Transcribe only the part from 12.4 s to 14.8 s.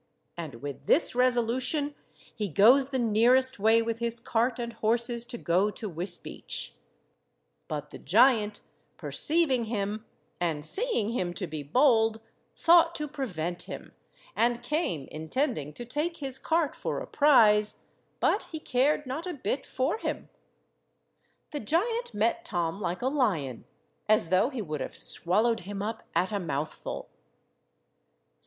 thought to prevent him, and